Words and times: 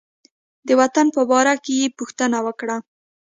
د 0.67 0.69
وطن 0.79 1.05
په 1.15 1.21
باره 1.29 1.55
کې 1.63 1.73
یې 1.81 1.87
پوښتنه 1.97 2.37
وکړه. 2.47 2.75